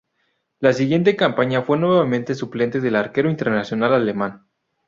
La 0.57 0.73
siguiente 0.73 1.15
campaña 1.15 1.61
fue 1.61 1.77
nuevamente 1.77 2.33
suplente 2.33 2.81
del 2.81 2.95
arquero 2.95 3.29
internacional 3.29 3.93
alemán. 3.93 4.47